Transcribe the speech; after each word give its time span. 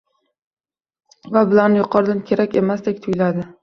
Va 1.37 1.45
bu 1.53 1.69
yuqoridan 1.77 2.27
kerak 2.33 2.61
emasdek 2.67 3.09
tuyuladi 3.09 3.53